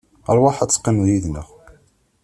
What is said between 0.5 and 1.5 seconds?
ad teqqimeḍ yid-neɣ.